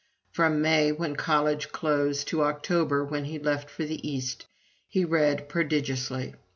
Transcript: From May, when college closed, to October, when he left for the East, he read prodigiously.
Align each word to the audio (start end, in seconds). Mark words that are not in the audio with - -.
From 0.31 0.63
May, 0.63 0.91
when 0.91 1.15
college 1.15 1.71
closed, 1.71 2.27
to 2.29 2.41
October, 2.41 3.05
when 3.05 3.25
he 3.25 3.37
left 3.37 3.69
for 3.69 3.85
the 3.85 4.01
East, 4.09 4.47
he 4.87 5.05
read 5.05 5.47
prodigiously. 5.47 6.33